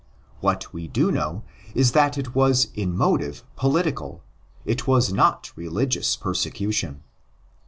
What 0.39 0.73
we 0.73 0.87
do 0.87 1.11
know 1.11 1.43
is 1.75 1.91
that 1.91 2.15
1¢ 2.15 2.33
was 2.33 2.69
in 2.73 2.97
motive 2.97 3.43
political; 3.55 4.23
it 4.65 4.87
was 4.87 5.13
not 5.13 5.51
religious 5.55 6.15
persecution. 6.15 7.03